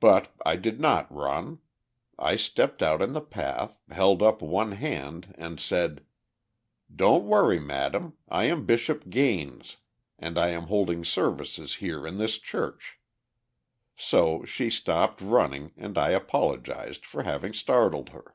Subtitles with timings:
[0.00, 1.60] But I did not run.
[2.18, 6.04] I stepped out in the path, held up one hand and said:
[6.92, 9.76] "'Don't worry, madam, I am Bishop Gaines,
[10.18, 12.98] and I am holding services here in this church.'
[13.96, 18.34] So she stopped running and I apologised for having startled her."